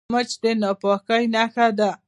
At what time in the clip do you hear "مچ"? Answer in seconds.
0.13-0.29